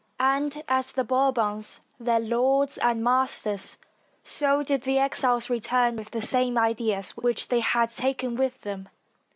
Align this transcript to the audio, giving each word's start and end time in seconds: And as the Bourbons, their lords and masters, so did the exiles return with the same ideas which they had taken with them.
And 0.19 0.63
as 0.67 0.93
the 0.93 1.03
Bourbons, 1.03 1.79
their 1.99 2.19
lords 2.19 2.79
and 2.79 3.03
masters, 3.03 3.77
so 4.23 4.63
did 4.63 4.81
the 4.81 4.97
exiles 4.97 5.47
return 5.47 5.95
with 5.95 6.09
the 6.09 6.23
same 6.23 6.57
ideas 6.57 7.11
which 7.11 7.49
they 7.49 7.59
had 7.59 7.91
taken 7.91 8.35
with 8.35 8.61
them. 8.61 8.89